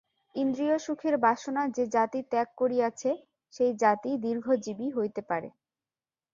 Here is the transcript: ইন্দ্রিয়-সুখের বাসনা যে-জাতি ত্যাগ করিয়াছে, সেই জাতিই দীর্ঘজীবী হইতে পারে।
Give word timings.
ইন্দ্রিয়-সুখের 0.35 1.15
বাসনা 1.17 1.63
যে-জাতি 1.75 2.19
ত্যাগ 2.31 2.47
করিয়াছে, 2.57 3.09
সেই 3.53 3.71
জাতিই 3.81 4.17
দীর্ঘজীবী 4.23 4.87
হইতে 4.91 5.21
পারে। 5.29 5.49